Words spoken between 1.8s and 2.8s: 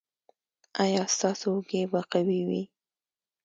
به قوي وي؟